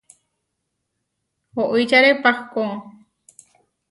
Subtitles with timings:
[1.75, 2.63] Oičare pahkó.